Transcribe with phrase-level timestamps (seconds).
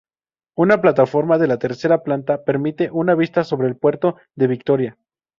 [0.57, 4.97] Una plataforma de la tercera planta permite una vista sobre el puerto de Victoria.